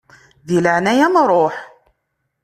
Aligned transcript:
Di 0.47 0.57
leɛnaya-m 0.63 1.15
ṛuḥ! 1.29 1.55